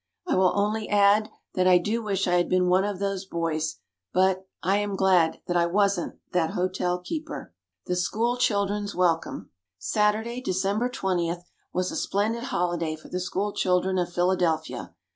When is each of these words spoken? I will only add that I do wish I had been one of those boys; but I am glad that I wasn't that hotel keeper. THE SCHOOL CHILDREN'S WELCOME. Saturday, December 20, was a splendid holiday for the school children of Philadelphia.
I 0.25 0.33
will 0.35 0.53
only 0.55 0.89
add 0.89 1.29
that 1.53 1.67
I 1.67 1.77
do 1.77 2.01
wish 2.01 2.27
I 2.27 2.37
had 2.37 2.49
been 2.49 2.67
one 2.69 2.83
of 2.83 2.97
those 2.97 3.23
boys; 3.27 3.77
but 4.11 4.47
I 4.63 4.77
am 4.77 4.95
glad 4.95 5.41
that 5.45 5.55
I 5.55 5.67
wasn't 5.67 6.15
that 6.31 6.49
hotel 6.53 6.97
keeper. 6.97 7.53
THE 7.85 7.95
SCHOOL 7.95 8.37
CHILDREN'S 8.37 8.95
WELCOME. 8.95 9.51
Saturday, 9.77 10.41
December 10.41 10.89
20, 10.89 11.35
was 11.71 11.91
a 11.91 11.95
splendid 11.95 12.45
holiday 12.45 12.95
for 12.95 13.09
the 13.09 13.19
school 13.19 13.53
children 13.53 13.99
of 13.99 14.11
Philadelphia. 14.11 14.95